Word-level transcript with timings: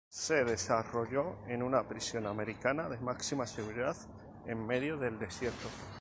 Se 0.09 0.43
desarrolló 0.43 1.35
en 1.47 1.61
una 1.61 1.87
prisión 1.87 2.25
americana 2.25 2.89
de 2.89 2.97
máxima 2.97 3.45
seguridad 3.45 3.95
en 4.47 4.65
medio 4.65 4.97
del 4.97 5.19
desierto". 5.19 5.69